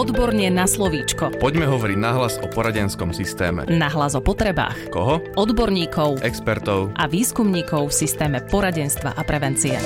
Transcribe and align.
Odborne 0.00 0.48
na 0.48 0.64
slovíčko. 0.64 1.28
Poďme 1.36 1.68
hovoriť 1.68 1.98
nahlas 2.00 2.40
o 2.40 2.48
poradenskom 2.48 3.12
systéme. 3.12 3.68
Nahlas 3.68 4.16
o 4.16 4.24
potrebách. 4.24 4.88
Koho? 4.88 5.20
Odborníkov 5.36 6.24
Expertov. 6.24 6.96
a 6.96 7.04
výskumníkov 7.04 7.92
v 7.92 8.08
systéme 8.08 8.40
poradenstva 8.40 9.12
a 9.12 9.20
prevencie. 9.28 9.76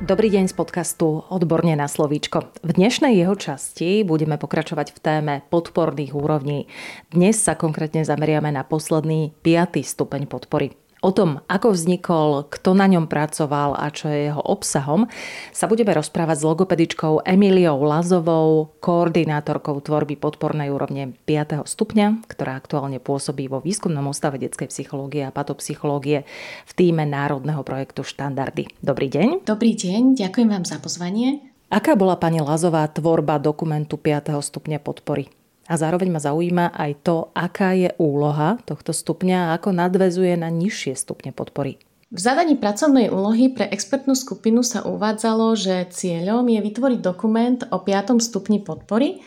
Dobrý 0.00 0.32
deň 0.32 0.48
z 0.48 0.56
podcastu 0.56 1.20
Odborne 1.28 1.76
na 1.76 1.84
slovíčko. 1.84 2.48
V 2.64 2.70
dnešnej 2.72 3.12
jeho 3.12 3.36
časti 3.36 4.00
budeme 4.08 4.40
pokračovať 4.40 4.96
v 4.96 4.98
téme 5.04 5.34
podporných 5.52 6.16
úrovní. 6.16 6.64
Dnes 7.12 7.36
sa 7.36 7.60
konkrétne 7.60 8.08
zameriame 8.08 8.48
na 8.48 8.64
posledný 8.64 9.36
5. 9.44 9.84
stupeň 9.84 10.24
podpory. 10.24 10.72
O 11.04 11.12
tom, 11.12 11.44
ako 11.52 11.76
vznikol, 11.76 12.48
kto 12.48 12.72
na 12.72 12.88
ňom 12.88 13.04
pracoval 13.12 13.76
a 13.76 13.92
čo 13.92 14.08
je 14.08 14.32
jeho 14.32 14.40
obsahom, 14.40 15.04
sa 15.52 15.68
budeme 15.68 15.92
rozprávať 15.92 16.40
s 16.40 16.48
logopedičkou 16.48 17.28
Emíliou 17.28 17.76
Lazovou, 17.84 18.72
koordinátorkou 18.80 19.84
tvorby 19.84 20.16
podpornej 20.16 20.72
úrovne 20.72 21.12
5. 21.28 21.68
stupňa, 21.68 22.24
ktorá 22.24 22.56
aktuálne 22.56 23.04
pôsobí 23.04 23.52
vo 23.52 23.60
výskumnom 23.60 24.08
ústave 24.08 24.40
detskej 24.40 24.72
psychológie 24.72 25.28
a 25.28 25.34
patopsychológie 25.34 26.24
v 26.64 26.72
týme 26.72 27.04
Národného 27.04 27.60
projektu 27.60 28.00
Štandardy. 28.00 28.72
Dobrý 28.80 29.12
deň. 29.12 29.44
Dobrý 29.44 29.76
deň, 29.76 30.16
ďakujem 30.16 30.48
vám 30.48 30.64
za 30.64 30.80
pozvanie. 30.80 31.44
Aká 31.68 32.00
bola 32.00 32.16
pani 32.16 32.40
Lazová 32.40 32.88
tvorba 32.88 33.36
dokumentu 33.36 34.00
5. 34.00 34.40
stupňa 34.40 34.80
podpory? 34.80 35.28
A 35.64 35.80
zároveň 35.80 36.12
ma 36.12 36.20
zaujíma 36.20 36.76
aj 36.76 36.92
to, 37.00 37.16
aká 37.32 37.72
je 37.72 37.88
úloha 37.96 38.60
tohto 38.68 38.92
stupňa 38.92 39.48
a 39.48 39.52
ako 39.56 39.72
nadvezuje 39.72 40.36
na 40.36 40.52
nižšie 40.52 40.92
stupne 40.92 41.32
podpory. 41.32 41.80
V 42.14 42.20
zadaní 42.20 42.54
pracovnej 42.54 43.10
úlohy 43.10 43.50
pre 43.50 43.66
expertnú 43.72 44.14
skupinu 44.14 44.62
sa 44.62 44.86
uvádzalo, 44.86 45.56
že 45.58 45.88
cieľom 45.90 46.46
je 46.46 46.60
vytvoriť 46.62 47.00
dokument 47.02 47.58
o 47.74 47.82
5. 47.82 48.20
stupni 48.22 48.62
podpory, 48.62 49.18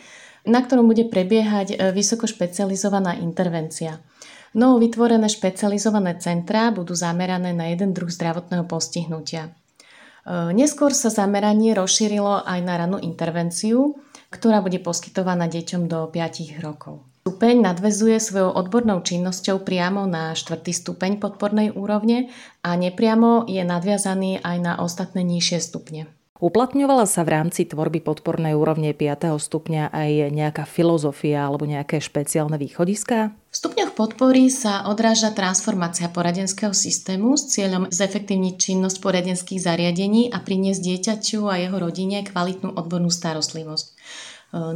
na 0.48 0.64
ktorom 0.64 0.88
bude 0.88 1.04
prebiehať 1.10 1.76
e, 1.76 1.92
vysoko 1.92 2.24
špecializovaná 2.24 3.20
intervencia. 3.20 4.00
Novo 4.56 4.80
vytvorené 4.80 5.28
špecializované 5.28 6.16
centrá 6.16 6.72
budú 6.72 6.96
zamerané 6.96 7.52
na 7.52 7.68
jeden 7.68 7.92
druh 7.92 8.08
zdravotného 8.08 8.64
postihnutia. 8.64 9.52
E, 10.28 10.52
neskôr 10.52 10.92
sa 10.92 11.08
zameranie 11.08 11.72
rozšírilo 11.72 12.44
aj 12.44 12.60
na 12.60 12.76
ranú 12.76 13.00
intervenciu, 13.00 13.96
ktorá 14.28 14.60
bude 14.60 14.76
poskytovaná 14.84 15.48
deťom 15.48 15.88
do 15.88 16.12
5 16.12 16.60
rokov. 16.60 17.00
Stupeň 17.24 17.60
nadvezuje 17.64 18.16
svojou 18.20 18.52
odbornou 18.56 19.00
činnosťou 19.04 19.60
priamo 19.64 20.04
na 20.04 20.32
štvrtý 20.32 20.72
stupeň 20.72 21.20
podpornej 21.20 21.72
úrovne 21.76 22.32
a 22.64 22.72
nepriamo 22.76 23.48
je 23.48 23.60
nadviazaný 23.64 24.40
aj 24.44 24.56
na 24.60 24.72
ostatné 24.80 25.24
nižšie 25.24 25.60
stupne. 25.60 26.08
Uplatňovala 26.38 27.10
sa 27.10 27.26
v 27.26 27.34
rámci 27.34 27.66
tvorby 27.66 27.98
podpornej 27.98 28.54
úrovne 28.54 28.94
5. 28.94 29.42
stupňa 29.42 29.90
aj 29.90 30.10
nejaká 30.30 30.70
filozofia 30.70 31.42
alebo 31.42 31.66
nejaké 31.66 31.98
špeciálne 31.98 32.54
východiská? 32.54 33.34
V 33.34 33.54
stupňoch 33.58 33.98
podpory 33.98 34.46
sa 34.46 34.86
odráža 34.86 35.34
transformácia 35.34 36.06
poradenského 36.06 36.70
systému 36.70 37.34
s 37.34 37.50
cieľom 37.50 37.90
zefektívniť 37.90 38.54
činnosť 38.54 39.02
poradenských 39.02 39.58
zariadení 39.58 40.30
a 40.30 40.38
priniesť 40.38 40.78
dieťaťu 40.78 41.42
a 41.50 41.58
jeho 41.58 41.74
rodine 41.74 42.22
kvalitnú 42.22 42.70
odbornú 42.70 43.10
starostlivosť. 43.10 43.86
E, 43.90 43.92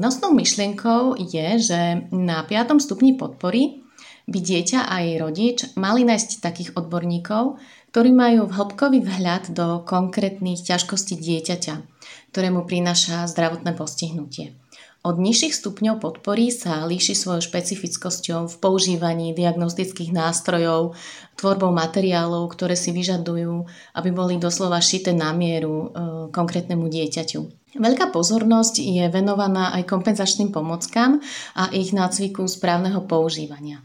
nosnou 0.03 0.35
myšlienkou 0.35 1.15
je, 1.15 1.47
že 1.63 2.11
na 2.11 2.43
5. 2.43 2.83
stupni 2.83 3.15
podpory 3.15 3.87
by 4.27 4.39
dieťa 4.43 4.91
a 4.91 4.99
jej 5.07 5.15
rodič 5.23 5.59
mali 5.79 6.03
nájsť 6.03 6.43
takých 6.43 6.75
odborníkov, 6.75 7.63
ktorí 7.93 8.09
majú 8.09 8.49
hĺbkový 8.49 9.05
vhľad 9.05 9.53
do 9.53 9.85
konkrétnych 9.85 10.65
ťažkostí 10.65 11.21
dieťaťa, 11.21 11.85
ktorému 12.33 12.65
prináša 12.65 13.29
zdravotné 13.29 13.77
postihnutie. 13.77 14.57
Od 15.03 15.19
nižších 15.19 15.53
stupňov 15.53 16.01
podpory 16.01 16.49
sa 16.55 16.87
líši 16.89 17.13
svojou 17.13 17.43
špecifickosťou 17.43 18.49
v 18.49 18.55
používaní 18.63 19.37
diagnostických 19.37 20.15
nástrojov, 20.15 20.97
tvorbou 21.35 21.75
materiálov, 21.75 22.49
ktoré 22.55 22.79
si 22.79 22.95
vyžadujú, 22.95 23.67
aby 23.99 24.09
boli 24.15 24.39
doslova 24.39 24.79
šité 24.79 25.11
na 25.11 25.35
mieru 25.35 25.75
e, 25.75 25.87
konkrétnemu 26.31 26.87
dieťaťu. 26.87 27.41
Veľká 27.83 28.15
pozornosť 28.15 28.79
je 28.79 29.05
venovaná 29.11 29.75
aj 29.75 29.91
kompenzačným 29.91 30.55
pomockám 30.55 31.19
a 31.59 31.69
ich 31.75 31.91
nácviku 31.91 32.47
správneho 32.47 33.03
používania. 33.05 33.83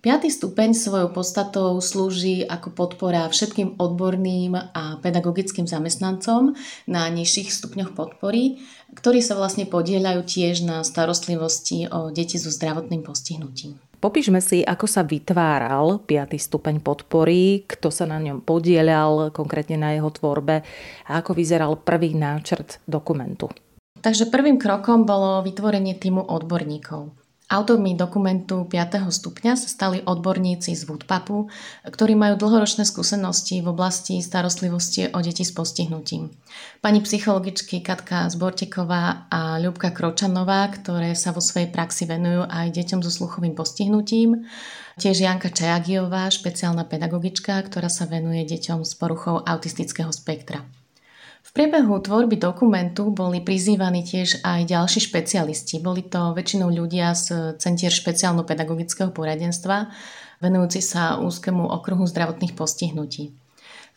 Piatý 0.00 0.32
stupeň 0.32 0.72
svojou 0.72 1.12
podstatou 1.12 1.76
slúži 1.76 2.40
ako 2.48 2.72
podpora 2.72 3.28
všetkým 3.28 3.76
odborným 3.76 4.56
a 4.56 4.96
pedagogickým 4.96 5.68
zamestnancom 5.68 6.56
na 6.88 7.04
nižších 7.12 7.52
stupňoch 7.52 7.92
podpory, 7.92 8.64
ktorí 8.96 9.20
sa 9.20 9.36
vlastne 9.36 9.68
podielajú 9.68 10.24
tiež 10.24 10.64
na 10.64 10.80
starostlivosti 10.88 11.92
o 11.92 12.08
deti 12.08 12.40
so 12.40 12.48
zdravotným 12.48 13.04
postihnutím. 13.04 13.76
Popíšme 14.00 14.40
si, 14.40 14.64
ako 14.64 14.88
sa 14.88 15.04
vytváral 15.04 16.00
5. 16.08 16.32
stupeň 16.32 16.80
podpory, 16.80 17.68
kto 17.68 17.92
sa 17.92 18.08
na 18.08 18.16
ňom 18.24 18.40
podielal, 18.40 19.28
konkrétne 19.36 19.76
na 19.76 19.92
jeho 19.92 20.08
tvorbe 20.08 20.64
a 21.12 21.20
ako 21.20 21.36
vyzeral 21.36 21.76
prvý 21.76 22.16
náčrt 22.16 22.80
dokumentu. 22.88 23.52
Takže 24.00 24.32
prvým 24.32 24.56
krokom 24.56 25.04
bolo 25.04 25.44
vytvorenie 25.44 25.92
týmu 26.00 26.24
odborníkov. 26.24 27.19
Autormi 27.50 27.98
dokumentu 27.98 28.62
5. 28.62 29.10
stupňa 29.10 29.58
sa 29.58 29.66
stali 29.66 29.98
odborníci 30.06 30.70
z 30.70 30.86
Woodpapu, 30.86 31.50
ktorí 31.82 32.14
majú 32.14 32.38
dlhoročné 32.38 32.86
skúsenosti 32.86 33.58
v 33.58 33.74
oblasti 33.74 34.22
starostlivosti 34.22 35.10
o 35.10 35.18
deti 35.18 35.42
s 35.42 35.50
postihnutím. 35.50 36.30
Pani 36.78 37.02
psychologičky 37.02 37.82
Katka 37.82 38.30
Zborteková 38.30 39.26
a 39.26 39.58
Ľubka 39.58 39.90
Kročanová, 39.90 40.70
ktoré 40.70 41.18
sa 41.18 41.34
vo 41.34 41.42
svojej 41.42 41.74
praxi 41.74 42.06
venujú 42.06 42.46
aj 42.46 42.70
deťom 42.70 43.02
so 43.02 43.10
sluchovým 43.10 43.58
postihnutím. 43.58 44.46
Tiež 45.02 45.18
Janka 45.18 45.50
Čajagiová, 45.50 46.30
špeciálna 46.30 46.86
pedagogička, 46.86 47.58
ktorá 47.66 47.90
sa 47.90 48.06
venuje 48.06 48.46
deťom 48.46 48.86
s 48.86 48.94
poruchou 48.94 49.42
autistického 49.42 50.14
spektra. 50.14 50.62
V 51.40 51.50
priebehu 51.56 51.98
tvorby 51.98 52.38
dokumentu 52.38 53.10
boli 53.10 53.42
prizývaní 53.42 54.06
tiež 54.06 54.46
aj 54.46 54.70
ďalší 54.70 55.10
špecialisti. 55.10 55.82
Boli 55.82 56.06
to 56.06 56.36
väčšinou 56.36 56.70
ľudia 56.70 57.16
z 57.16 57.56
Centier 57.58 57.90
špeciálno-pedagogického 57.90 59.10
poradenstva, 59.10 59.90
venujúci 60.38 60.80
sa 60.80 61.18
úzkému 61.18 61.66
okruhu 61.66 62.06
zdravotných 62.06 62.54
postihnutí. 62.54 63.34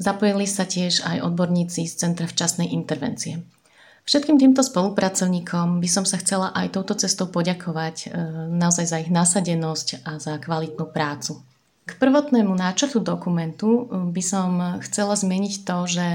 Zapojili 0.01 0.49
sa 0.49 0.65
tiež 0.65 1.05
aj 1.05 1.21
odborníci 1.21 1.85
z 1.85 1.93
Centra 1.93 2.25
včasnej 2.25 2.73
intervencie. 2.73 3.45
Všetkým 4.03 4.35
týmto 4.35 4.59
spolupracovníkom 4.59 5.79
by 5.79 5.87
som 5.87 6.03
sa 6.03 6.19
chcela 6.19 6.51
aj 6.51 6.75
touto 6.75 6.91
cestou 6.99 7.31
poďakovať 7.31 7.95
e, 8.03 8.07
naozaj 8.51 8.85
za 8.89 8.97
ich 8.99 9.07
nasadenosť 9.07 10.03
a 10.03 10.19
za 10.19 10.35
kvalitnú 10.43 10.91
prácu. 10.91 11.39
K 11.87 11.95
prvotnému 11.95 12.51
náčrtu 12.51 12.99
dokumentu 12.99 13.87
e, 13.87 14.11
by 14.11 14.23
som 14.23 14.49
chcela 14.83 15.15
zmeniť 15.15 15.53
to, 15.63 15.77
že 15.87 16.07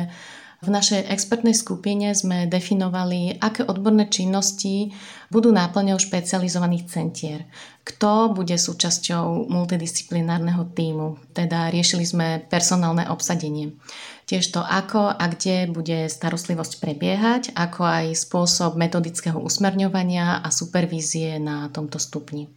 v 0.59 0.75
našej 0.75 1.07
expertnej 1.07 1.55
skupine 1.55 2.11
sme 2.19 2.51
definovali, 2.51 3.39
aké 3.39 3.63
odborné 3.63 4.11
činnosti 4.11 4.91
budú 5.31 5.55
náplňou 5.55 6.03
špecializovaných 6.03 6.85
centier. 6.91 7.47
Kto 7.87 8.35
bude 8.35 8.59
súčasťou 8.59 9.47
multidisciplinárneho 9.47 10.67
týmu. 10.75 11.15
Teda 11.31 11.71
riešili 11.71 12.03
sme 12.03 12.43
personálne 12.43 13.07
obsadenie. 13.07 13.79
Tiež 14.27 14.51
to, 14.51 14.59
ako 14.59 15.15
a 15.15 15.25
kde 15.31 15.71
bude 15.71 16.11
starostlivosť 16.11 16.83
prebiehať, 16.83 17.43
ako 17.55 17.87
aj 17.87 18.19
spôsob 18.19 18.75
metodického 18.75 19.39
usmerňovania 19.39 20.43
a 20.43 20.49
supervízie 20.51 21.39
na 21.39 21.71
tomto 21.71 22.03
stupni. 22.03 22.51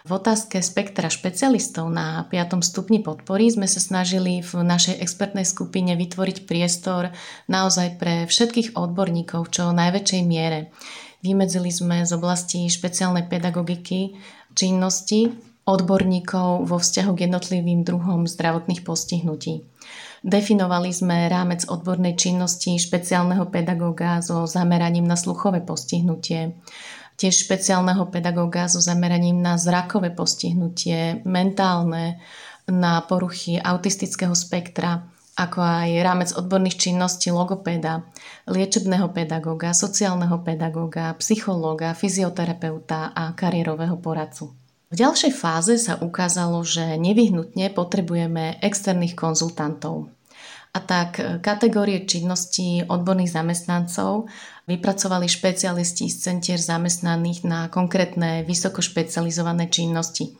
V 0.00 0.16
otázke 0.16 0.64
spektra 0.64 1.12
špecialistov 1.12 1.92
na 1.92 2.24
5. 2.32 2.64
stupni 2.64 3.04
podpory 3.04 3.52
sme 3.52 3.68
sa 3.68 3.84
snažili 3.84 4.40
v 4.40 4.64
našej 4.64 4.96
expertnej 4.96 5.44
skupine 5.44 5.92
vytvoriť 5.92 6.48
priestor 6.48 7.12
naozaj 7.52 8.00
pre 8.00 8.24
všetkých 8.24 8.80
odborníkov 8.80 9.52
čo 9.52 9.68
najväčšej 9.76 10.22
miere. 10.24 10.72
Vymedzili 11.20 11.68
sme 11.68 12.08
z 12.08 12.16
oblasti 12.16 12.64
špeciálnej 12.72 13.28
pedagogiky 13.28 14.16
činnosti 14.56 15.36
odborníkov 15.68 16.64
vo 16.64 16.80
vzťahu 16.80 17.12
k 17.12 17.28
jednotlivým 17.28 17.84
druhom 17.84 18.24
zdravotných 18.24 18.80
postihnutí. 18.80 19.68
Definovali 20.24 20.96
sme 20.96 21.28
rámec 21.28 21.68
odbornej 21.68 22.16
činnosti 22.16 22.80
špeciálneho 22.80 23.52
pedagóga 23.52 24.24
so 24.24 24.48
zameraním 24.48 25.04
na 25.04 25.16
sluchové 25.16 25.60
postihnutie, 25.60 26.56
tiež 27.20 27.44
špeciálneho 27.44 28.08
pedagóga 28.08 28.64
so 28.64 28.80
zameraním 28.80 29.44
na 29.44 29.60
zrakové 29.60 30.08
postihnutie, 30.08 31.20
mentálne, 31.28 32.16
na 32.64 33.04
poruchy 33.04 33.60
autistického 33.60 34.32
spektra, 34.32 35.04
ako 35.36 35.60
aj 35.60 35.88
rámec 36.00 36.30
odborných 36.32 36.80
činností 36.80 37.28
logopéda, 37.28 38.08
liečebného 38.48 39.12
pedagóga, 39.12 39.76
sociálneho 39.76 40.40
pedagóga, 40.40 41.12
psychológa, 41.20 41.92
fyzioterapeuta 41.92 43.12
a 43.12 43.36
kariérového 43.36 44.00
poradcu. 44.00 44.56
V 44.90 44.94
ďalšej 44.98 45.32
fáze 45.36 45.78
sa 45.78 46.00
ukázalo, 46.02 46.66
že 46.66 46.98
nevyhnutne 46.98 47.70
potrebujeme 47.70 48.58
externých 48.58 49.14
konzultantov. 49.14 50.10
A 50.70 50.78
tak 50.78 51.42
kategórie 51.42 52.06
činností 52.06 52.86
odborných 52.86 53.34
zamestnancov 53.34 54.30
vypracovali 54.70 55.26
špecialisti 55.26 56.06
z 56.06 56.16
centier 56.30 56.62
zamestnaných 56.62 57.42
na 57.42 57.66
konkrétne 57.66 58.46
vysoko 58.46 58.78
špecializované 58.78 59.66
činnosti. 59.66 60.30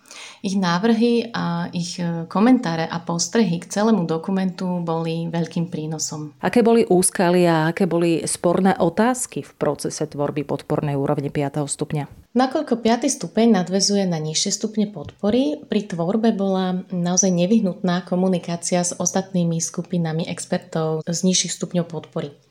Ich 0.40 0.56
návrhy 0.56 1.34
a 1.34 1.68
ich 1.74 2.00
e, 2.00 2.24
komentáre 2.30 2.88
a 2.88 2.98
postrehy 3.02 3.60
k 3.60 3.68
celému 3.68 4.08
dokumentu 4.08 4.80
boli 4.80 5.28
veľkým 5.28 5.68
prínosom. 5.68 6.32
Aké 6.40 6.64
boli 6.64 6.88
úskalia 6.88 7.68
a 7.68 7.68
aké 7.74 7.84
boli 7.84 8.24
sporné 8.24 8.72
otázky 8.78 9.44
v 9.44 9.52
procese 9.58 10.06
tvorby 10.06 10.46
podpornej 10.48 10.96
úrovne 10.96 11.28
5. 11.28 11.66
stupňa? 11.66 12.04
Nakoľko 12.30 12.78
5. 12.78 13.10
stupeň 13.10 13.58
nadvezuje 13.58 14.06
na 14.06 14.22
nižšie 14.22 14.54
stupne 14.54 14.86
podpory, 14.86 15.66
pri 15.66 15.90
tvorbe 15.90 16.30
bola 16.30 16.86
naozaj 16.94 17.26
nevyhnutná 17.26 18.06
komunikácia 18.06 18.86
s 18.86 18.94
ostatnými 18.94 19.58
skupinami 19.58 20.30
expertov 20.30 21.02
z 21.04 21.18
nižších 21.26 21.52
stupňov 21.58 21.90
podpory. 21.90 22.49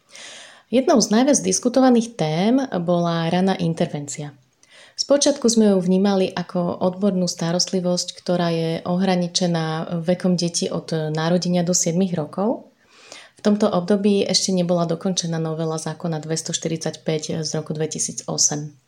Jednou 0.69 1.01
z 1.01 1.09
najviac 1.09 1.41
diskutovaných 1.41 2.13
tém 2.13 2.61
bola 2.85 3.25
raná 3.33 3.57
intervencia. 3.57 4.37
Spočiatku 4.93 5.49
sme 5.49 5.73
ju 5.73 5.81
vnímali 5.81 6.29
ako 6.29 6.85
odbornú 6.85 7.25
starostlivosť, 7.25 8.13
ktorá 8.13 8.53
je 8.53 8.71
ohraničená 8.85 9.97
vekom 10.05 10.37
detí 10.37 10.69
od 10.69 10.93
narodenia 11.09 11.65
do 11.65 11.73
7 11.73 11.97
rokov. 12.13 12.69
V 13.39 13.41
tomto 13.41 13.65
období 13.65 14.21
ešte 14.21 14.53
nebola 14.53 14.85
dokončená 14.85 15.41
novela 15.41 15.81
zákona 15.81 16.21
245 16.21 17.41
z 17.41 17.49
roku 17.57 17.73
2008. 17.73 18.29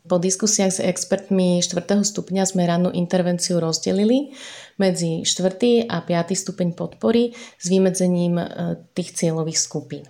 Po 0.06 0.16
diskusiách 0.22 0.78
s 0.78 0.80
expertmi 0.86 1.58
4. 1.66 1.82
stupňa 1.82 2.46
sme 2.46 2.62
rannú 2.62 2.94
intervenciu 2.94 3.58
rozdelili 3.58 4.30
medzi 4.78 5.26
4. 5.26 5.90
a 5.90 5.98
5. 5.98 6.30
stupeň 6.30 6.78
podpory 6.78 7.34
s 7.34 7.66
vymedzením 7.66 8.38
e, 8.38 8.46
tých 8.94 9.18
cieľových 9.18 9.58
skupín. 9.58 10.06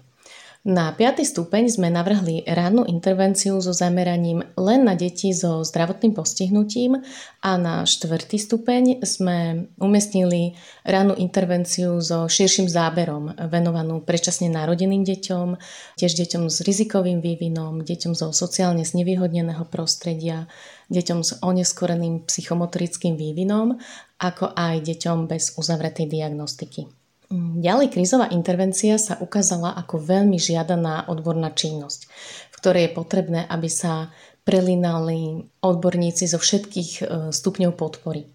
Na 0.62 0.94
5. 0.94 1.26
stupeň 1.26 1.74
sme 1.74 1.90
navrhli 1.90 2.46
rannú 2.46 2.86
intervenciu 2.86 3.58
so 3.58 3.74
zameraním 3.74 4.46
len 4.54 4.86
na 4.86 4.94
deti 4.94 5.34
so 5.34 5.66
zdravotným 5.66 6.14
postihnutím 6.14 7.02
a 7.42 7.58
na 7.58 7.82
4. 7.82 8.30
stupeň 8.30 9.02
sme 9.02 9.66
umiestnili 9.82 10.54
rannú 10.86 11.18
intervenciu 11.18 11.98
so 11.98 12.30
širším 12.30 12.70
záberom 12.70 13.34
venovanú 13.50 14.06
predčasne 14.06 14.54
narodeným 14.54 15.02
deťom, 15.02 15.58
tiež 15.98 16.14
deťom 16.14 16.46
s 16.46 16.62
rizikovým 16.62 17.18
vývinom, 17.18 17.82
deťom 17.82 18.14
zo 18.14 18.30
sociálne 18.30 18.86
znevýhodneného 18.86 19.66
prostredia, 19.66 20.46
deťom 20.94 21.26
s 21.26 21.42
oneskoreným 21.42 22.22
psychomotorickým 22.30 23.18
vývinom, 23.18 23.82
ako 24.22 24.54
aj 24.54 24.78
deťom 24.86 25.26
bez 25.26 25.58
uzavretej 25.58 26.06
diagnostiky. 26.06 27.01
Ďalej 27.32 27.96
krízová 27.96 28.28
intervencia 28.28 29.00
sa 29.00 29.16
ukázala 29.16 29.72
ako 29.80 30.04
veľmi 30.04 30.36
žiadaná 30.36 31.08
odborná 31.08 31.48
činnosť, 31.48 32.04
v 32.52 32.56
ktorej 32.60 32.82
je 32.84 32.92
potrebné, 32.92 33.40
aby 33.48 33.72
sa 33.72 34.12
prelinali 34.44 35.48
odborníci 35.64 36.28
zo 36.28 36.36
všetkých 36.36 36.90
e, 37.00 37.02
stupňov 37.32 37.72
podpory. 37.72 38.28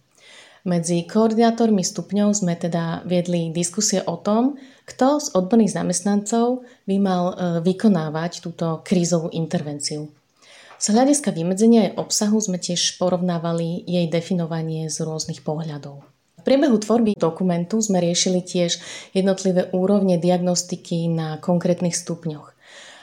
Medzi 0.65 1.05
koordinátormi 1.05 1.85
stupňov 1.85 2.41
sme 2.41 2.57
teda 2.57 3.05
viedli 3.05 3.53
diskusie 3.53 4.01
o 4.01 4.17
tom, 4.17 4.57
kto 4.89 5.21
z 5.21 5.27
odborných 5.37 5.77
zamestnancov 5.77 6.65
by 6.89 6.97
mal 6.97 7.23
e, 7.29 7.33
vykonávať 7.61 8.41
túto 8.41 8.81
krízovú 8.81 9.29
intervenciu. 9.29 10.09
Z 10.81 10.97
hľadiska 10.97 11.37
vymedzenia 11.37 11.85
jej 11.85 11.93
obsahu 11.93 12.41
sme 12.41 12.57
tiež 12.57 12.97
porovnávali 12.97 13.85
jej 13.85 14.09
definovanie 14.09 14.89
z 14.89 15.05
rôznych 15.05 15.45
pohľadov 15.45 16.16
priebehu 16.47 16.79
tvorby 16.79 17.19
dokumentu 17.19 17.83
sme 17.83 17.99
riešili 17.99 18.39
tiež 18.39 18.79
jednotlivé 19.11 19.67
úrovne 19.75 20.15
diagnostiky 20.15 21.11
na 21.11 21.35
konkrétnych 21.43 21.91
stupňoch. 21.91 22.55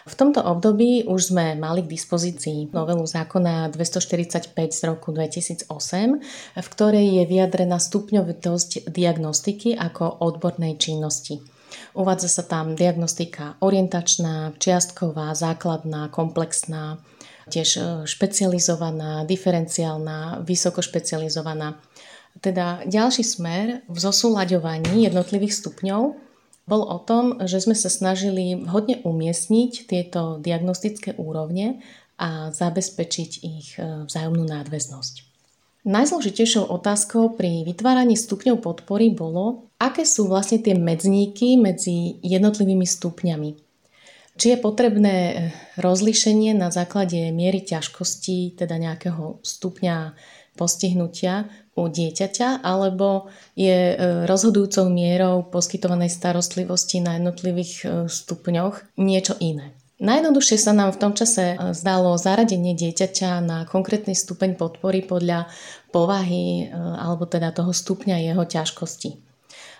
V 0.04 0.14
tomto 0.16 0.40
období 0.40 1.04
už 1.08 1.32
sme 1.32 1.56
mali 1.56 1.84
k 1.84 1.92
dispozícii 1.92 2.72
novelu 2.72 3.04
zákona 3.04 3.72
245 3.72 4.52
z 4.72 4.80
roku 4.84 5.12
2008, 5.12 5.68
v 6.56 6.68
ktorej 6.72 7.06
je 7.20 7.24
vyjadrená 7.24 7.80
stupňovitosť 7.80 8.88
diagnostiky 8.88 9.76
ako 9.76 10.24
odbornej 10.24 10.76
činnosti. 10.76 11.40
Uvádza 11.96 12.28
sa 12.28 12.44
tam 12.44 12.76
diagnostika 12.76 13.56
orientačná, 13.64 14.56
čiastková, 14.60 15.32
základná, 15.32 16.12
komplexná, 16.12 17.00
tiež 17.48 17.68
e, 17.76 17.80
špecializovaná, 18.08 19.24
diferenciálna, 19.28 20.44
vysoko 20.44 20.80
špecializovaná. 20.80 21.80
Teda 22.42 22.82
ďalší 22.82 23.22
smer 23.22 23.86
v 23.86 23.96
zosúľaďovaní 23.98 25.06
jednotlivých 25.06 25.54
stupňov 25.54 26.02
bol 26.64 26.82
o 26.82 26.98
tom, 26.98 27.38
že 27.44 27.60
sme 27.60 27.76
sa 27.76 27.92
snažili 27.92 28.56
vhodne 28.56 29.04
umiestniť 29.04 29.72
tieto 29.86 30.40
diagnostické 30.40 31.14
úrovne 31.20 31.84
a 32.16 32.50
zabezpečiť 32.54 33.30
ich 33.42 33.76
e, 33.76 34.06
vzájomnú 34.06 34.46
nadväznosť. 34.46 35.14
Najzložitejšou 35.84 36.64
otázkou 36.72 37.36
pri 37.36 37.66
vytváraní 37.68 38.16
stupňov 38.16 38.64
podpory 38.64 39.12
bolo, 39.12 39.68
aké 39.76 40.08
sú 40.08 40.24
vlastne 40.30 40.56
tie 40.62 40.72
medzníky 40.72 41.60
medzi 41.60 42.16
jednotlivými 42.24 42.88
stupňami. 42.88 43.50
Či 44.34 44.46
je 44.56 44.58
potrebné 44.58 45.14
e, 45.14 45.34
rozlíšenie 45.76 46.56
na 46.56 46.72
základe 46.72 47.28
miery 47.34 47.60
ťažkosti, 47.60 48.56
teda 48.56 48.80
nejakého 48.80 49.44
stupňa 49.44 50.16
postihnutia 50.54 51.50
u 51.74 51.90
dieťaťa, 51.90 52.62
alebo 52.62 53.26
je 53.58 53.94
e, 53.94 53.96
rozhodujúcou 54.30 54.86
mierou 54.86 55.42
poskytovanej 55.50 56.10
starostlivosti 56.14 57.02
na 57.02 57.18
jednotlivých 57.18 57.72
e, 57.82 57.84
stupňoch 58.06 58.94
niečo 58.98 59.34
iné. 59.42 59.74
Najjednoduchšie 59.98 60.58
sa 60.58 60.74
nám 60.74 60.94
v 60.94 61.00
tom 61.02 61.12
čase 61.18 61.54
e, 61.54 61.56
zdalo 61.74 62.14
zaradenie 62.14 62.78
dieťaťa 62.78 63.42
na 63.42 63.58
konkrétny 63.66 64.14
stupeň 64.14 64.54
podpory 64.54 65.02
podľa 65.02 65.50
povahy 65.90 66.74
alebo 66.74 67.22
teda 67.22 67.54
toho 67.54 67.70
stupňa 67.70 68.18
jeho 68.18 68.42
ťažkosti. 68.42 69.14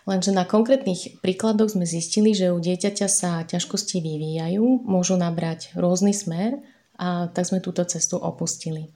Lenže 0.07 0.31
na 0.31 0.47
konkrétnych 0.47 1.19
príkladoch 1.25 1.75
sme 1.75 1.89
zistili, 1.89 2.37
že 2.37 2.55
u 2.55 2.61
dieťaťa 2.61 3.09
sa 3.11 3.43
ťažkosti 3.43 3.99
vyvíjajú, 3.99 4.85
môžu 4.87 5.17
nabrať 5.19 5.73
rôzny 5.75 6.13
smer 6.13 6.61
a 7.01 7.27
tak 7.33 7.49
sme 7.49 7.59
túto 7.65 7.83
cestu 7.89 8.21
opustili. 8.21 8.93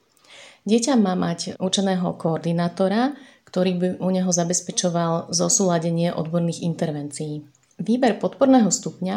Dieťa 0.69 1.01
má 1.01 1.17
mať 1.17 1.57
učeného 1.57 2.15
koordinátora, 2.21 3.17
ktorý 3.49 3.73
by 3.81 3.89
u 4.05 4.09
neho 4.13 4.29
zabezpečoval 4.29 5.33
zosúladenie 5.33 6.13
odborných 6.13 6.61
intervencií. 6.61 7.49
Výber 7.81 8.21
podporného 8.21 8.69
stupňa 8.69 9.17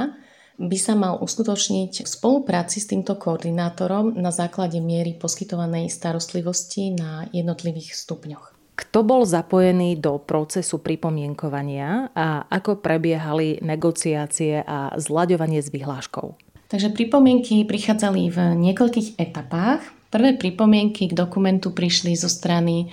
by 0.61 0.77
sa 0.77 0.93
mal 0.93 1.17
uskutočniť 1.19 2.05
v 2.05 2.07
spolupráci 2.07 2.79
s 2.79 2.87
týmto 2.87 3.17
koordinátorom 3.17 4.13
na 4.15 4.29
základe 4.29 4.77
miery 4.77 5.17
poskytovanej 5.17 5.89
starostlivosti 5.89 6.93
na 6.93 7.25
jednotlivých 7.33 7.97
stupňoch. 7.97 8.53
Kto 8.77 9.05
bol 9.05 9.27
zapojený 9.27 9.99
do 9.99 10.17
procesu 10.17 10.81
pripomienkovania 10.81 12.09
a 12.15 12.47
ako 12.49 12.81
prebiehali 12.81 13.61
negociácie 13.61 14.63
a 14.63 14.95
zlaďovanie 14.97 15.61
s 15.61 15.69
vyhláškou? 15.69 16.33
Takže 16.71 16.95
pripomienky 16.95 17.67
prichádzali 17.67 18.31
v 18.31 18.37
niekoľkých 18.55 19.19
etapách. 19.19 19.83
Prvé 20.11 20.35
pripomienky 20.35 21.07
k 21.07 21.15
dokumentu 21.15 21.71
prišli 21.71 22.19
zo 22.19 22.27
strany 22.27 22.91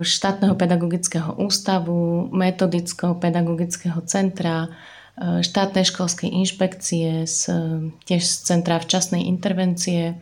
štátneho 0.00 0.54
pedagogického 0.54 1.36
ústavu, 1.36 2.30
metodického 2.32 3.18
pedagogického 3.18 4.00
centra, 4.06 4.70
štátnej 5.20 5.84
školskej 5.84 6.30
inšpekcie, 6.32 7.28
z, 7.28 7.40
tiež 8.08 8.22
z 8.24 8.34
Centra 8.40 8.80
včasnej 8.80 9.28
intervencie, 9.28 10.16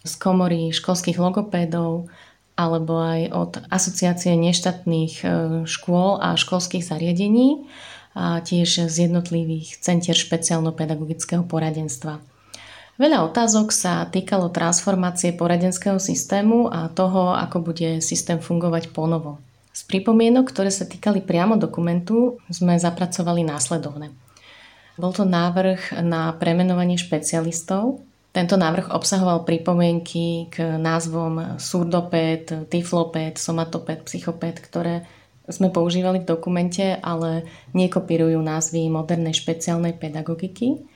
z 0.00 0.12
komory 0.16 0.72
školských 0.72 1.20
logopédov 1.20 2.08
alebo 2.56 3.00
aj 3.00 3.20
od 3.32 3.52
asociácie 3.72 4.36
neštátnych 4.36 5.24
e, 5.24 5.26
škôl 5.64 6.20
a 6.20 6.36
školských 6.36 6.84
zariadení 6.84 7.64
a 8.12 8.44
tiež 8.44 8.88
z 8.88 9.08
jednotlivých 9.08 9.80
centier 9.80 10.16
špeciálno-pedagogického 10.16 11.44
poradenstva. 11.48 12.20
Veľa 13.00 13.24
otázok 13.32 13.72
sa 13.72 14.04
týkalo 14.04 14.52
transformácie 14.52 15.32
poradenského 15.32 15.96
systému 15.96 16.68
a 16.68 16.92
toho, 16.92 17.32
ako 17.32 17.72
bude 17.72 18.04
systém 18.04 18.36
fungovať 18.36 18.92
ponovo. 18.92 19.40
Z 19.72 19.88
pripomienok, 19.88 20.52
ktoré 20.52 20.68
sa 20.68 20.84
týkali 20.84 21.24
priamo 21.24 21.56
dokumentu, 21.56 22.36
sme 22.52 22.76
zapracovali 22.76 23.40
následovné. 23.40 24.12
Bol 25.00 25.16
to 25.16 25.24
návrh 25.24 25.96
na 26.04 26.36
premenovanie 26.36 27.00
špecialistov. 27.00 28.04
Tento 28.36 28.60
návrh 28.60 28.92
obsahoval 28.92 29.48
pripomienky 29.48 30.52
k 30.52 30.76
názvom 30.76 31.56
surdopéd, 31.56 32.68
tyflopéd, 32.68 33.40
somatopéd, 33.40 34.04
psychopéd, 34.04 34.60
ktoré 34.60 35.08
sme 35.48 35.72
používali 35.72 36.20
v 36.20 36.28
dokumente, 36.36 37.00
ale 37.00 37.48
nekopírujú 37.72 38.36
názvy 38.44 38.92
modernej 38.92 39.32
špeciálnej 39.32 39.96
pedagogiky. 39.96 40.89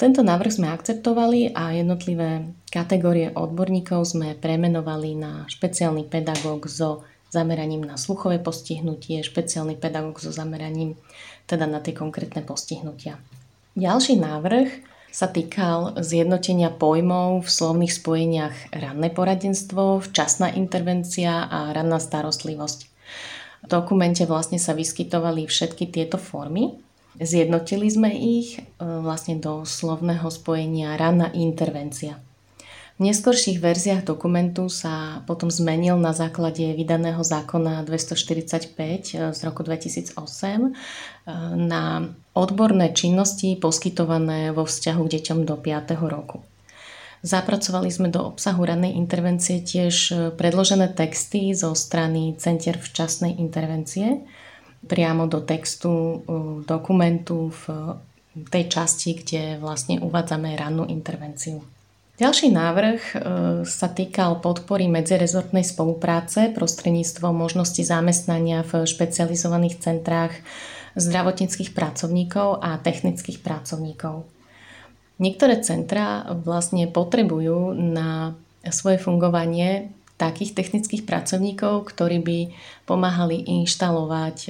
Tento 0.00 0.24
návrh 0.24 0.56
sme 0.56 0.72
akceptovali 0.72 1.52
a 1.52 1.76
jednotlivé 1.76 2.56
kategórie 2.72 3.36
odborníkov 3.36 4.16
sme 4.16 4.32
premenovali 4.32 5.12
na 5.12 5.44
špeciálny 5.44 6.08
pedagóg 6.08 6.72
so 6.72 7.04
zameraním 7.28 7.84
na 7.84 8.00
sluchové 8.00 8.40
postihnutie, 8.40 9.20
špeciálny 9.20 9.76
pedagóg 9.76 10.16
so 10.24 10.32
zameraním 10.32 10.96
teda 11.44 11.68
na 11.68 11.84
tie 11.84 11.92
konkrétne 11.92 12.40
postihnutia. 12.40 13.20
Ďalší 13.76 14.16
návrh 14.16 14.68
sa 15.12 15.28
týkal 15.28 16.00
zjednotenia 16.00 16.72
pojmov 16.72 17.44
v 17.44 17.50
slovných 17.52 17.92
spojeniach 17.92 18.56
ranné 18.72 19.12
poradenstvo, 19.12 20.00
včasná 20.00 20.48
intervencia 20.56 21.44
a 21.44 21.76
ranná 21.76 22.00
starostlivosť. 22.00 22.88
V 23.60 23.66
dokumente 23.68 24.24
vlastne 24.24 24.56
sa 24.56 24.72
vyskytovali 24.72 25.44
všetky 25.44 25.92
tieto 25.92 26.16
formy. 26.16 26.88
Zjednotili 27.18 27.90
sme 27.90 28.14
ich 28.14 28.60
e, 28.60 28.62
vlastne 28.78 29.40
do 29.42 29.66
slovného 29.66 30.30
spojenia 30.30 30.94
ranná 30.94 31.34
intervencia. 31.34 32.22
V 33.00 33.08
neskorších 33.08 33.64
verziách 33.64 34.04
dokumentu 34.04 34.68
sa 34.68 35.24
potom 35.24 35.48
zmenil 35.48 35.96
na 35.96 36.12
základe 36.12 36.76
vydaného 36.76 37.24
zákona 37.24 37.80
245 37.88 38.76
z 39.32 39.40
roku 39.40 39.64
2008 39.64 40.20
eh, 40.20 40.68
na 41.56 42.12
odborné 42.36 42.92
činnosti 42.92 43.56
poskytované 43.56 44.52
vo 44.52 44.68
vzťahu 44.68 45.00
k 45.08 45.12
deťom 45.16 45.48
do 45.48 45.56
5. 45.56 45.96
roku. 46.12 46.44
Zapracovali 47.24 47.88
sme 47.88 48.12
do 48.12 48.20
obsahu 48.20 48.68
ranej 48.68 48.92
intervencie 48.92 49.64
tiež 49.64 50.12
predložené 50.36 50.92
texty 50.92 51.56
zo 51.56 51.72
strany 51.72 52.36
Centier 52.36 52.76
včasnej 52.76 53.40
intervencie 53.40 54.24
priamo 54.84 55.28
do 55.28 55.40
textu 55.44 55.90
eh, 55.90 56.20
dokumentu 56.64 57.52
v 57.52 57.96
tej 58.30 58.70
časti, 58.70 59.18
kde 59.18 59.58
vlastne 59.58 59.98
uvádzame 59.98 60.54
rannú 60.54 60.86
intervenciu. 60.86 61.66
Ďalší 62.20 62.52
návrh 62.52 63.00
e, 63.00 63.14
sa 63.64 63.88
týkal 63.88 64.44
podpory 64.44 64.92
medzirezortnej 64.92 65.64
spolupráce 65.64 66.52
prostredníctvom 66.52 67.32
možnosti 67.32 67.80
zamestnania 67.80 68.60
v 68.60 68.84
špecializovaných 68.84 69.80
centrách 69.80 70.36
zdravotníckých 71.00 71.72
pracovníkov 71.72 72.60
a 72.60 72.76
technických 72.76 73.40
pracovníkov. 73.40 74.28
Niektoré 75.16 75.64
centra 75.64 76.28
vlastne 76.44 76.92
potrebujú 76.92 77.72
na 77.72 78.36
svoje 78.68 79.00
fungovanie 79.00 79.88
takých 80.20 80.52
technických 80.52 81.08
pracovníkov, 81.08 81.88
ktorí 81.88 82.20
by 82.20 82.38
pomáhali 82.84 83.40
inštalovať 83.40 84.36
e, 84.44 84.48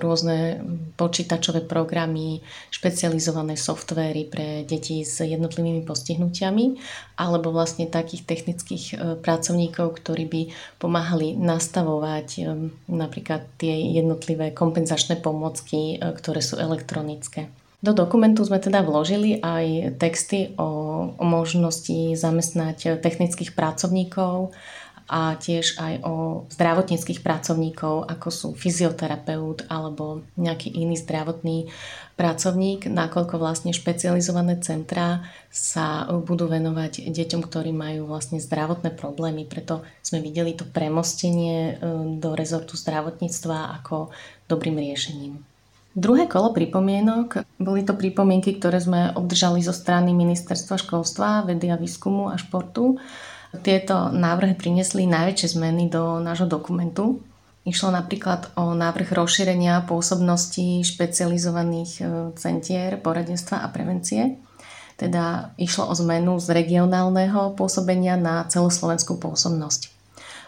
rôzne 0.00 0.64
počítačové 0.96 1.68
programy, 1.68 2.40
špecializované 2.72 3.60
softvéry 3.60 4.24
pre 4.32 4.64
deti 4.64 5.04
s 5.04 5.20
jednotlivými 5.20 5.84
postihnutiami, 5.84 6.80
alebo 7.20 7.52
vlastne 7.52 7.84
takých 7.84 8.24
technických 8.24 8.84
e, 8.90 8.94
pracovníkov, 9.20 10.00
ktorí 10.00 10.24
by 10.24 10.42
pomáhali 10.80 11.36
nastavovať 11.36 12.28
e, 12.40 12.40
napríklad 12.88 13.44
tie 13.60 13.76
jednotlivé 13.92 14.56
kompenzačné 14.56 15.20
pomocky, 15.20 16.00
ktoré 16.00 16.40
sú 16.40 16.56
elektronické. 16.56 17.52
Do 17.80 17.96
dokumentu 17.96 18.44
sme 18.44 18.60
teda 18.60 18.84
vložili 18.84 19.40
aj 19.40 19.96
texty 19.96 20.52
o, 20.60 20.68
o 21.16 21.24
možnosti 21.24 22.12
zamestnať 22.12 23.00
technických 23.00 23.56
pracovníkov, 23.56 24.52
a 25.10 25.34
tiež 25.34 25.74
aj 25.82 25.94
o 26.06 26.46
zdravotníckých 26.54 27.26
pracovníkov, 27.26 28.06
ako 28.06 28.28
sú 28.30 28.48
fyzioterapeut 28.54 29.66
alebo 29.66 30.22
nejaký 30.38 30.70
iný 30.70 30.94
zdravotný 30.94 31.66
pracovník, 32.14 32.86
nakoľko 32.86 33.42
vlastne 33.42 33.74
špecializované 33.74 34.62
centrá 34.62 35.26
sa 35.50 36.06
budú 36.06 36.46
venovať 36.46 37.10
deťom, 37.10 37.42
ktorí 37.42 37.74
majú 37.74 38.06
vlastne 38.06 38.38
zdravotné 38.38 38.94
problémy. 38.94 39.50
Preto 39.50 39.82
sme 39.98 40.22
videli 40.22 40.54
to 40.54 40.62
premostenie 40.62 41.56
e, 41.58 41.72
do 42.22 42.38
rezortu 42.38 42.78
zdravotníctva 42.78 43.82
ako 43.82 44.14
dobrým 44.46 44.78
riešením. 44.78 45.42
Druhé 45.90 46.30
kolo 46.30 46.54
pripomienok 46.54 47.42
boli 47.58 47.82
to 47.82 47.98
pripomienky, 47.98 48.62
ktoré 48.62 48.78
sme 48.78 49.10
obdržali 49.10 49.58
zo 49.58 49.74
strany 49.74 50.14
Ministerstva 50.14 50.78
školstva, 50.78 51.50
vedy 51.50 51.66
a 51.66 51.74
výskumu 51.74 52.30
a 52.30 52.38
športu 52.38 53.02
tieto 53.58 54.14
návrhy 54.14 54.54
priniesli 54.54 55.10
najväčšie 55.10 55.58
zmeny 55.58 55.90
do 55.90 56.22
nášho 56.22 56.46
dokumentu. 56.46 57.18
Išlo 57.66 57.90
napríklad 57.90 58.54
o 58.56 58.72
návrh 58.72 59.10
rozšírenia 59.12 59.84
pôsobnosti 59.84 60.80
špecializovaných 60.86 61.92
e, 61.98 62.02
centier 62.38 62.96
poradenstva 62.96 63.60
a 63.60 63.68
prevencie. 63.68 64.38
Teda 64.96 65.52
išlo 65.60 65.90
o 65.90 65.94
zmenu 65.98 66.38
z 66.40 66.56
regionálneho 66.56 67.58
pôsobenia 67.58 68.16
na 68.16 68.48
celoslovenskú 68.48 69.20
pôsobnosť. 69.20 69.92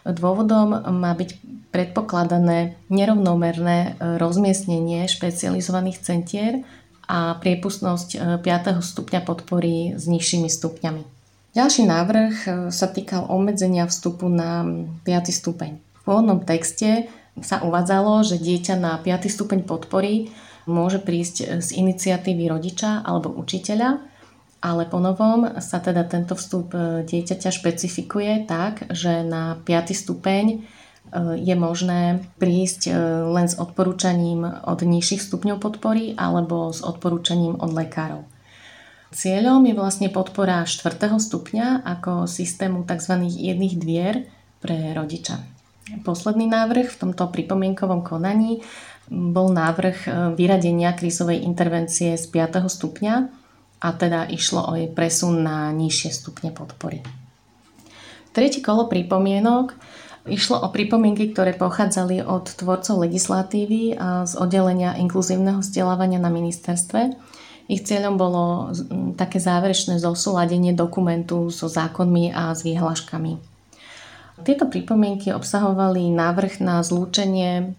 Dôvodom 0.08 0.72
má 0.98 1.12
byť 1.12 1.30
predpokladané 1.68 2.80
nerovnomerné 2.88 3.98
e, 3.98 4.16
rozmiestnenie 4.16 5.04
špecializovaných 5.10 5.98
centier 6.00 6.64
a 7.10 7.34
priepustnosť 7.34 8.40
5. 8.40 8.46
E, 8.46 8.72
stupňa 8.78 9.20
podpory 9.26 9.98
s 9.98 10.08
nižšími 10.08 10.48
stupňami. 10.48 11.11
Ďalší 11.52 11.84
návrh 11.84 12.34
e, 12.48 12.50
sa 12.72 12.88
týkal 12.88 13.28
obmedzenia 13.28 13.84
vstupu 13.84 14.24
na 14.32 14.64
5. 15.04 15.28
stupeň. 15.28 15.76
V 15.76 16.00
pôvodnom 16.00 16.40
texte 16.40 17.12
sa 17.44 17.60
uvádzalo, 17.60 18.24
že 18.24 18.40
dieťa 18.40 18.80
na 18.80 18.96
5. 18.96 19.28
stupeň 19.28 19.60
podpory 19.68 20.32
môže 20.64 20.96
prísť 20.96 21.36
e, 21.44 21.60
z 21.60 21.76
iniciatívy 21.76 22.48
rodiča 22.48 23.04
alebo 23.04 23.36
učiteľa, 23.36 24.00
ale 24.64 24.88
ponovom 24.88 25.60
sa 25.60 25.76
teda 25.76 26.08
tento 26.08 26.32
vstup 26.40 26.72
e, 26.72 27.04
dieťaťa 27.04 27.52
špecifikuje 27.52 28.48
tak, 28.48 28.88
že 28.88 29.20
na 29.20 29.60
5. 29.60 29.92
stupeň 29.92 30.64
je 31.36 31.52
možné 31.58 32.24
prísť 32.40 32.88
len 33.28 33.44
s 33.44 33.58
odporúčaním 33.60 34.48
od 34.48 34.80
nižších 34.80 35.20
stupňov 35.20 35.60
podpory 35.60 36.16
alebo 36.16 36.72
s 36.72 36.80
odporúčaním 36.80 37.60
od 37.60 37.74
lekárov. 37.74 38.31
Cieľom 39.12 39.60
je 39.68 39.76
vlastne 39.76 40.08
podpora 40.08 40.64
4. 40.64 40.96
stupňa 41.20 41.84
ako 41.84 42.24
systému 42.24 42.88
tzv. 42.88 43.28
jedných 43.28 43.76
dvier 43.76 44.24
pre 44.64 44.96
rodiča. 44.96 45.36
Posledný 46.00 46.48
návrh 46.48 46.88
v 46.88 46.96
tomto 46.96 47.28
pripomienkovom 47.28 48.00
konaní 48.00 48.64
bol 49.12 49.52
návrh 49.52 49.98
e, 50.02 50.10
vyradenia 50.32 50.96
krízovej 50.96 51.44
intervencie 51.44 52.16
z 52.16 52.24
5. 52.24 52.64
stupňa 52.64 53.14
a 53.84 53.88
teda 53.92 54.32
išlo 54.32 54.64
o 54.64 54.72
jej 54.80 54.88
presun 54.88 55.44
na 55.44 55.68
nižšie 55.76 56.08
stupne 56.08 56.48
podpory. 56.48 57.04
Tretie 58.32 58.64
kolo 58.64 58.88
pripomienok 58.88 59.76
Išlo 60.22 60.62
o 60.62 60.70
pripomienky, 60.70 61.34
ktoré 61.34 61.50
pochádzali 61.50 62.22
od 62.22 62.46
tvorcov 62.54 62.94
legislatívy 63.02 63.98
a 63.98 64.22
z 64.22 64.38
oddelenia 64.38 64.94
inkluzívneho 64.94 65.58
vzdelávania 65.58 66.22
na 66.22 66.30
ministerstve 66.30 67.18
ich 67.72 67.88
cieľom 67.88 68.20
bolo 68.20 68.68
také 69.16 69.40
záverečné 69.40 69.96
zosúladenie 69.96 70.76
dokumentu 70.76 71.48
so 71.48 71.72
zákonmi 71.72 72.28
a 72.36 72.52
s 72.52 72.68
výhľaškami. 72.68 73.32
Tieto 74.44 74.68
pripomienky 74.68 75.32
obsahovali 75.32 76.12
návrh 76.12 76.60
na 76.60 76.84
zlúčenie 76.84 77.72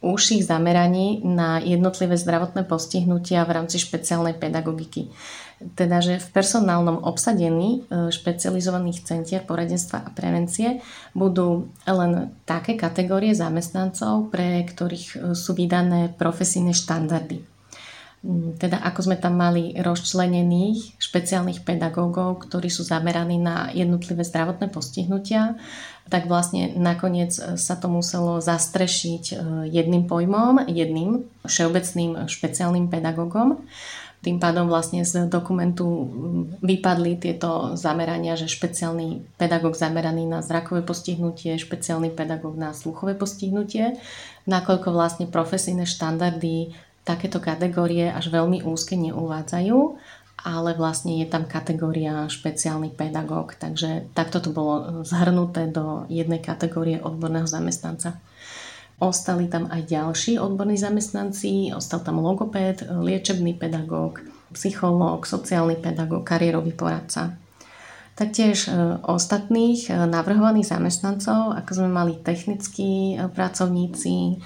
úžších 0.00 0.46
zameraní 0.46 1.20
na 1.26 1.60
jednotlivé 1.60 2.16
zdravotné 2.16 2.64
postihnutia 2.64 3.44
v 3.44 3.60
rámci 3.60 3.76
špeciálnej 3.82 4.38
pedagogiky. 4.38 5.12
Teda, 5.76 6.00
že 6.00 6.16
v 6.16 6.28
personálnom 6.32 7.04
obsadení 7.04 7.84
e, 7.84 8.08
špecializovaných 8.08 9.04
centier 9.04 9.44
poradenstva 9.44 10.08
a 10.08 10.08
prevencie 10.08 10.80
budú 11.12 11.68
len 11.84 12.32
také 12.48 12.80
kategórie 12.80 13.36
zamestnancov, 13.36 14.32
pre 14.32 14.64
ktorých 14.64 15.06
e, 15.12 15.16
sú 15.36 15.52
vydané 15.52 16.16
profesijné 16.16 16.72
štandardy. 16.72 17.59
Mm, 18.20 18.60
teda 18.60 18.84
ako 18.84 19.00
sme 19.08 19.16
tam 19.16 19.40
mali 19.40 19.72
rozčlenených 19.80 21.00
špeciálnych 21.00 21.64
pedagógov, 21.64 22.44
ktorí 22.44 22.68
sú 22.68 22.84
zameraní 22.84 23.40
na 23.40 23.72
jednotlivé 23.72 24.28
zdravotné 24.28 24.68
postihnutia, 24.68 25.56
tak 26.12 26.28
vlastne 26.28 26.76
nakoniec 26.76 27.32
e, 27.40 27.56
sa 27.56 27.80
to 27.80 27.88
muselo 27.88 28.44
zastrešiť 28.44 29.24
e, 29.32 29.34
jedným 29.72 30.04
pojmom, 30.04 30.68
jedným 30.68 31.24
všeobecným 31.48 32.28
špeciálnym 32.28 32.92
pedagógom. 32.92 33.64
Tým 34.20 34.36
pádom 34.36 34.68
vlastne 34.68 35.00
z 35.00 35.32
dokumentu 35.32 35.88
vypadli 36.60 37.16
tieto 37.16 37.72
zamerania, 37.72 38.36
že 38.36 38.52
špeciálny 38.52 39.40
pedagóg 39.40 39.80
zameraný 39.80 40.28
na 40.28 40.44
zrakové 40.44 40.84
postihnutie, 40.84 41.56
špeciálny 41.56 42.12
pedagóg 42.12 42.52
na 42.52 42.76
sluchové 42.76 43.16
postihnutie, 43.16 43.96
nakoľko 44.44 44.92
vlastne 44.92 45.24
profesijné 45.24 45.88
štandardy 45.88 46.76
takéto 47.04 47.40
kategórie 47.40 48.08
až 48.12 48.28
veľmi 48.30 48.62
úzke 48.62 48.94
neuvádzajú, 48.96 49.78
ale 50.40 50.70
vlastne 50.72 51.20
je 51.20 51.26
tam 51.28 51.44
kategória 51.44 52.24
špeciálny 52.28 52.96
pedagóg, 52.96 53.60
takže 53.60 54.08
takto 54.16 54.40
to 54.40 54.50
bolo 54.52 55.04
zhrnuté 55.04 55.68
do 55.68 56.08
jednej 56.08 56.40
kategórie 56.40 56.96
odborného 57.00 57.44
zamestnanca. 57.44 58.16
Ostali 59.00 59.48
tam 59.48 59.68
aj 59.72 59.88
ďalší 59.88 60.36
odborní 60.36 60.76
zamestnanci, 60.76 61.72
ostal 61.72 62.04
tam 62.04 62.20
logopéd, 62.20 62.84
liečebný 62.84 63.56
pedagóg, 63.56 64.20
psychológ, 64.52 65.24
sociálny 65.24 65.80
pedagóg, 65.80 66.28
kariérový 66.28 66.76
poradca. 66.76 67.32
Taktiež 68.12 68.68
e, 68.68 69.00
ostatných 69.00 69.88
e, 69.88 69.96
navrhovaných 70.04 70.76
zamestnancov, 70.76 71.56
ako 71.56 71.70
sme 71.72 71.88
mali 71.88 72.20
technickí 72.20 73.16
e, 73.16 73.32
pracovníci, 73.32 74.36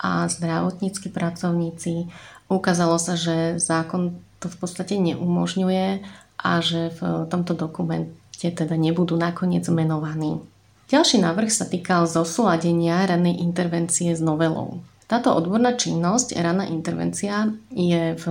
a 0.00 0.28
zdravotníckí 0.28 1.08
pracovníci. 1.08 2.08
Ukázalo 2.48 3.00
sa, 3.00 3.16
že 3.16 3.58
zákon 3.58 4.18
to 4.38 4.52
v 4.52 4.56
podstate 4.60 5.00
neumožňuje 5.00 6.04
a 6.44 6.50
že 6.60 6.92
v 7.00 7.24
tomto 7.32 7.56
dokumente 7.56 8.12
teda 8.36 8.76
nebudú 8.76 9.16
nakoniec 9.16 9.64
menovaní. 9.72 10.44
Ďalší 10.92 11.24
návrh 11.24 11.48
sa 11.48 11.64
týkal 11.64 12.04
zosúladenia 12.04 13.08
ranej 13.08 13.40
intervencie 13.40 14.12
s 14.12 14.20
novelou. 14.20 14.84
Táto 15.04 15.36
odborná 15.36 15.76
činnosť, 15.76 16.32
raná 16.40 16.64
intervencia, 16.64 17.52
je 17.68 18.16
v 18.16 18.24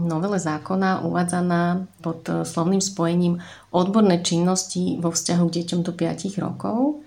novele 0.00 0.40
zákona 0.40 1.04
uvádzaná 1.04 1.84
pod 2.00 2.24
slovným 2.24 2.80
spojením 2.80 3.44
odborné 3.72 4.24
činnosti 4.24 4.96
vo 5.00 5.12
vzťahu 5.12 5.44
k 5.48 5.54
deťom 5.60 5.80
do 5.84 5.92
5 5.92 6.44
rokov. 6.44 7.03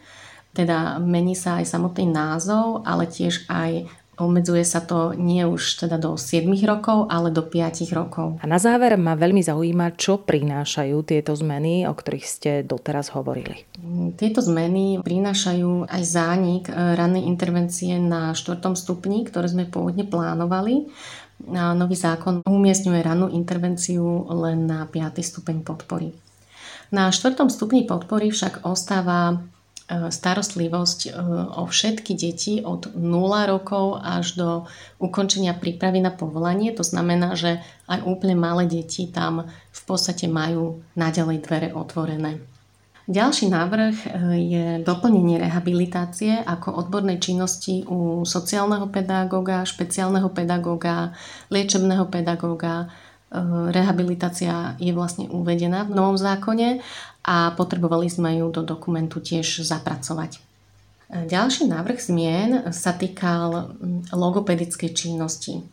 Teda 0.58 0.98
mení 0.98 1.38
sa 1.38 1.62
aj 1.62 1.70
samotný 1.70 2.10
názov, 2.10 2.82
ale 2.82 3.06
tiež 3.06 3.46
aj 3.46 3.86
Obmedzuje 4.18 4.66
sa 4.66 4.82
to 4.82 5.14
nie 5.14 5.46
už 5.46 5.86
teda 5.86 6.02
do 6.02 6.18
7 6.18 6.50
rokov, 6.66 7.06
ale 7.06 7.30
do 7.30 7.46
5 7.46 7.86
rokov. 7.94 8.42
A 8.42 8.50
na 8.50 8.58
záver 8.58 8.98
ma 8.98 9.14
veľmi 9.14 9.46
zaujíma, 9.46 9.94
čo 9.94 10.18
prinášajú 10.26 11.06
tieto 11.06 11.38
zmeny, 11.38 11.86
o 11.86 11.94
ktorých 11.94 12.26
ste 12.26 12.52
doteraz 12.66 13.14
hovorili. 13.14 13.70
Tieto 14.18 14.42
zmeny 14.42 14.98
prinášajú 15.06 15.86
aj 15.86 16.02
zánik 16.02 16.66
e, 16.66 16.74
rannej 16.74 17.30
intervencie 17.30 17.94
na 18.02 18.34
4. 18.34 18.58
stupni, 18.74 19.22
ktoré 19.22 19.54
sme 19.54 19.70
pôvodne 19.70 20.02
plánovali. 20.02 20.90
Nový 21.54 21.94
zákon 21.94 22.42
umiestňuje 22.42 23.06
rannú 23.06 23.30
intervenciu 23.30 24.26
len 24.34 24.66
na 24.66 24.90
5. 24.90 25.14
stupeň 25.22 25.62
podpory. 25.62 26.10
Na 26.90 27.14
4. 27.14 27.38
stupni 27.54 27.86
podpory 27.86 28.34
však 28.34 28.66
ostáva 28.66 29.46
starostlivosť 29.88 31.00
e, 31.08 31.10
o 31.56 31.64
všetky 31.64 32.12
deti 32.12 32.60
od 32.60 32.92
0 32.92 33.08
rokov 33.48 34.04
až 34.04 34.36
do 34.36 34.50
ukončenia 35.00 35.56
prípravy 35.56 36.04
na 36.04 36.12
povolanie. 36.12 36.76
To 36.76 36.84
znamená, 36.84 37.40
že 37.40 37.64
aj 37.88 38.04
úplne 38.04 38.36
malé 38.36 38.68
deti 38.68 39.08
tam 39.08 39.48
v 39.48 39.82
podstate 39.88 40.28
majú 40.28 40.84
naďalej 41.00 41.38
dvere 41.40 41.70
otvorené. 41.72 42.44
Ďalší 43.08 43.48
návrh 43.48 43.96
e, 43.96 44.08
je 44.44 44.66
doplnenie 44.84 45.40
rehabilitácie 45.40 46.44
ako 46.44 46.84
odbornej 46.84 47.24
činnosti 47.24 47.88
u 47.88 48.28
sociálneho 48.28 48.92
pedagóga, 48.92 49.64
špeciálneho 49.64 50.28
pedagóga, 50.36 51.16
liečebného 51.48 52.12
pedagóga, 52.12 52.92
rehabilitácia 53.76 54.80
je 54.80 54.96
vlastne 54.96 55.28
uvedená 55.28 55.84
v 55.84 55.92
novom 56.00 56.16
zákone 56.16 56.80
a 57.28 57.52
potrebovali 57.52 58.08
sme 58.08 58.40
ju 58.40 58.48
do 58.48 58.64
dokumentu 58.64 59.20
tiež 59.20 59.68
zapracovať. 59.68 60.40
Ďalší 61.08 61.68
návrh 61.68 62.00
zmien 62.00 62.52
sa 62.72 62.96
týkal 62.96 63.76
logopedickej 64.12 64.92
činnosti. 64.96 65.64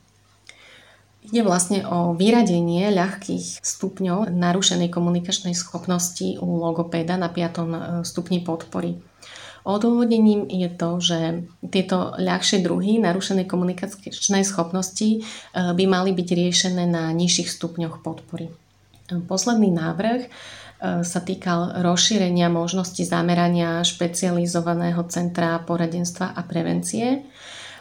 Ide 1.25 1.41
vlastne 1.41 1.83
o 1.89 2.13
vyradenie 2.13 2.93
ľahkých 2.93 3.65
stupňov 3.65 4.31
narušenej 4.31 4.93
komunikačnej 4.93 5.57
schopnosti 5.57 6.37
u 6.39 6.61
logopéda 6.61 7.17
na 7.17 7.33
5. 7.33 8.05
stupni 8.05 8.45
podpory. 8.45 9.01
Odôvodnením 9.65 10.45
je 10.45 10.69
to, 10.69 10.91
že 11.01 11.19
tieto 11.73 12.13
ľahšie 12.21 12.61
druhy 12.61 13.01
narušenej 13.01 13.49
komunikačnej 13.49 14.45
schopnosti 14.45 15.09
e, 15.09 15.19
by 15.57 15.85
mali 15.89 16.13
byť 16.13 16.29
riešené 16.37 16.85
na 16.85 17.09
nižších 17.17 17.49
stupňoch 17.49 18.05
podpory. 18.05 18.53
Posledný 19.09 19.73
návrh 19.73 20.29
E, 20.29 20.64
sa 20.85 21.21
týkal 21.25 21.81
rozšírenia 21.81 22.53
možnosti 22.53 23.01
zamerania 23.01 23.81
špecializovaného 23.81 25.01
centra 25.09 25.57
poradenstva 25.65 26.37
a 26.37 26.41
prevencie. 26.45 27.25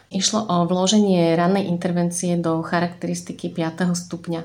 Išlo 0.08 0.46
o 0.48 0.64
vloženie 0.64 1.36
rannej 1.36 1.68
intervencie 1.68 2.40
do 2.40 2.64
charakteristiky 2.64 3.52
5. 3.52 3.92
stupňa. 3.92 4.42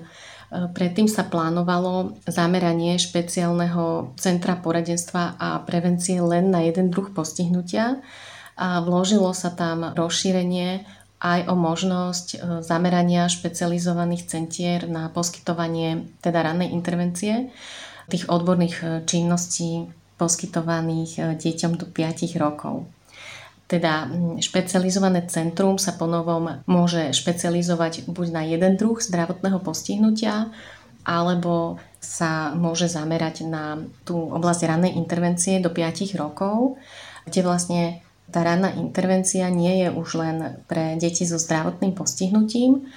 Predtým 0.49 1.05
sa 1.05 1.29
plánovalo 1.29 2.17
zameranie 2.25 2.97
špeciálneho 2.97 4.17
centra 4.17 4.57
poradenstva 4.57 5.37
a 5.37 5.61
prevencie 5.61 6.17
len 6.19 6.49
na 6.49 6.65
jeden 6.65 6.89
druh 6.89 7.13
postihnutia 7.13 8.01
a 8.57 8.81
vložilo 8.81 9.31
sa 9.31 9.53
tam 9.53 9.93
rozšírenie 9.93 10.83
aj 11.19 11.51
o 11.51 11.55
možnosť 11.55 12.27
e, 12.31 12.37
zamerania 12.63 13.27
špecializovaných 13.27 14.24
centier 14.31 14.87
na 14.87 15.11
poskytovanie 15.11 16.07
teda 16.24 16.48
rannej 16.48 16.72
intervencie 16.72 17.51
tých 18.09 18.25
odborných 18.27 18.75
e, 18.81 18.85
činností 19.05 19.87
poskytovaných 20.17 21.11
e, 21.15 21.22
deťom 21.37 21.77
do 21.77 21.85
5 21.85 22.35
rokov. 22.41 22.89
Teda 23.69 24.09
špecializované 24.41 25.29
centrum 25.29 25.77
sa 25.77 25.93
ponovom 25.93 26.65
môže 26.65 27.13
špecializovať 27.13 28.09
buď 28.09 28.27
na 28.33 28.41
jeden 28.41 28.74
druh 28.81 28.98
zdravotného 28.98 29.61
postihnutia, 29.61 30.50
alebo 31.05 31.77
sa 32.01 32.50
môže 32.57 32.89
zamerať 32.89 33.45
na 33.45 33.77
tú 34.09 34.17
oblasť 34.17 34.65
rannej 34.65 34.98
intervencie 34.98 35.61
do 35.61 35.69
5 35.69 36.17
rokov, 36.17 36.81
kde 37.29 37.45
vlastne 37.45 37.81
tá 38.29 38.45
ranná 38.45 38.74
intervencia 38.77 39.50
nie 39.50 39.85
je 39.85 39.89
už 39.93 40.09
len 40.17 40.37
pre 40.69 40.98
deti 40.98 41.25
so 41.25 41.37
zdravotným 41.37 41.93
postihnutím, 41.98 42.89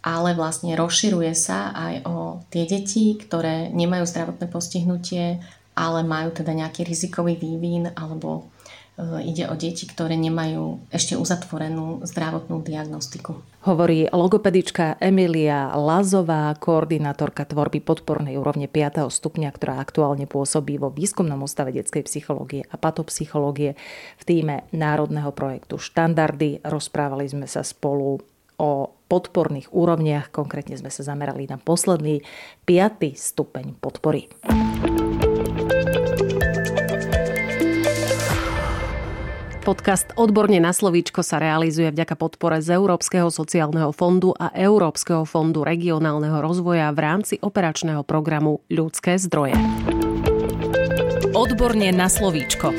ale 0.00 0.32
vlastne 0.32 0.72
rozširuje 0.76 1.32
sa 1.36 1.76
aj 1.76 1.94
o 2.08 2.16
tie 2.48 2.64
deti, 2.64 3.16
ktoré 3.20 3.68
nemajú 3.68 4.04
zdravotné 4.08 4.46
postihnutie, 4.48 5.44
ale 5.76 6.00
majú 6.04 6.32
teda 6.32 6.56
nejaký 6.56 6.88
rizikový 6.88 7.36
vývin 7.36 7.92
alebo 7.92 8.48
e, 8.96 9.24
ide 9.28 9.44
o 9.48 9.54
deti, 9.56 9.84
ktoré 9.84 10.16
nemajú 10.16 10.80
ešte 10.88 11.20
uzatvorenú 11.20 12.00
zdravotnú 12.04 12.64
diagnostiku. 12.64 13.44
Hovorí 13.68 14.08
logopedička 14.08 14.96
Emilia 15.04 15.68
Lazová, 15.76 16.48
koordinátorka 16.56 17.44
tvorby 17.44 17.84
podpornej 17.84 18.40
úrovne 18.40 18.72
5. 18.72 19.04
stupňa, 19.04 19.52
ktorá 19.52 19.84
aktuálne 19.84 20.24
pôsobí 20.24 20.80
vo 20.80 20.88
výskumnom 20.88 21.44
ústave 21.44 21.76
detskej 21.76 22.08
psychológie 22.08 22.64
a 22.72 22.80
patopsychológie 22.80 23.76
v 24.16 24.22
týme 24.24 24.64
národného 24.72 25.28
projektu 25.36 25.76
Štandardy. 25.76 26.64
Rozprávali 26.64 27.28
sme 27.28 27.44
sa 27.44 27.60
spolu 27.60 28.29
o 28.60 28.92
podporných 29.08 29.72
úrovniach. 29.72 30.28
Konkrétne 30.28 30.76
sme 30.76 30.92
sa 30.92 31.00
zamerali 31.00 31.48
na 31.48 31.56
posledný 31.56 32.20
5. 32.68 33.16
stupeň 33.16 33.80
podpory. 33.80 34.28
Podcast 39.60 40.08
Odborne 40.16 40.56
na 40.56 40.72
slovíčko 40.72 41.20
sa 41.20 41.36
realizuje 41.36 41.92
vďaka 41.92 42.16
podpore 42.16 42.64
z 42.64 42.80
Európskeho 42.80 43.28
sociálneho 43.28 43.92
fondu 43.92 44.32
a 44.32 44.48
Európskeho 44.56 45.28
fondu 45.28 45.62
regionálneho 45.62 46.40
rozvoja 46.40 46.88
v 46.96 46.98
rámci 46.98 47.34
operačného 47.38 48.00
programu 48.02 48.64
Ľudské 48.72 49.20
zdroje. 49.20 49.54
Odborne 51.36 51.92
na 51.92 52.08
slovíčko. 52.08 52.72